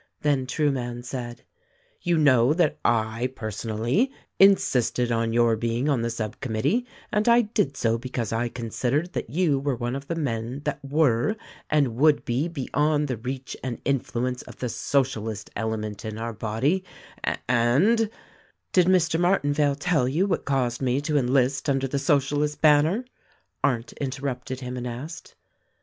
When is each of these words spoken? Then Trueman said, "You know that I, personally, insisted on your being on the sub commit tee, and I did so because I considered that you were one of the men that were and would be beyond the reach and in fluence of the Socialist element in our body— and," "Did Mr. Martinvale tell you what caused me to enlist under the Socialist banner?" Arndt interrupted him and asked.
Then 0.21 0.47
Trueman 0.47 1.03
said, 1.03 1.43
"You 2.01 2.17
know 2.17 2.55
that 2.55 2.79
I, 2.83 3.31
personally, 3.35 4.11
insisted 4.39 5.11
on 5.11 5.31
your 5.31 5.55
being 5.55 5.89
on 5.89 6.01
the 6.01 6.09
sub 6.09 6.39
commit 6.39 6.63
tee, 6.63 6.87
and 7.13 7.29
I 7.29 7.41
did 7.41 7.77
so 7.77 7.99
because 7.99 8.33
I 8.33 8.49
considered 8.49 9.13
that 9.13 9.29
you 9.29 9.59
were 9.59 9.75
one 9.75 9.95
of 9.95 10.07
the 10.07 10.15
men 10.15 10.61
that 10.63 10.79
were 10.83 11.35
and 11.69 11.97
would 11.97 12.25
be 12.25 12.47
beyond 12.47 13.09
the 13.09 13.17
reach 13.17 13.55
and 13.63 13.79
in 13.85 13.99
fluence 13.99 14.41
of 14.47 14.57
the 14.57 14.69
Socialist 14.69 15.51
element 15.55 16.03
in 16.03 16.17
our 16.17 16.33
body— 16.33 16.83
and," 17.47 18.09
"Did 18.73 18.87
Mr. 18.87 19.19
Martinvale 19.19 19.75
tell 19.79 20.07
you 20.07 20.25
what 20.25 20.45
caused 20.45 20.81
me 20.81 20.99
to 21.01 21.15
enlist 21.15 21.69
under 21.69 21.87
the 21.87 21.99
Socialist 21.99 22.59
banner?" 22.59 23.05
Arndt 23.63 23.93
interrupted 23.93 24.61
him 24.61 24.77
and 24.77 24.87
asked. 24.87 25.35